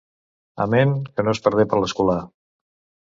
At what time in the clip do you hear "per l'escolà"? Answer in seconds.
1.75-2.17